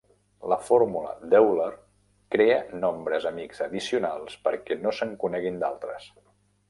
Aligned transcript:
La 0.51 0.55
fórmula 0.67 1.11
d'Euler 1.33 1.67
crea 2.35 2.57
nombres 2.85 3.29
amics 3.33 3.61
addicionals 3.67 4.39
perquè 4.49 4.79
no 4.87 4.95
se'n 5.01 5.13
coneguin 5.27 5.61
d'altres. 5.67 6.09